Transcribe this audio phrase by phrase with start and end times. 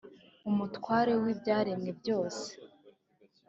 [0.49, 2.45] Umutware w’ibyaremwe byose